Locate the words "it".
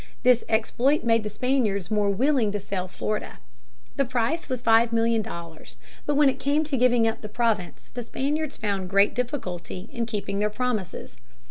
6.27-6.39